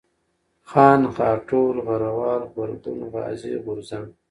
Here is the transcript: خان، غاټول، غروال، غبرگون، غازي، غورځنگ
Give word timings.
خان، 0.69 0.99
غاټول، 1.17 1.75
غروال، 1.87 2.41
غبرگون، 2.51 2.99
غازي، 3.13 3.53
غورځنگ 3.63 4.07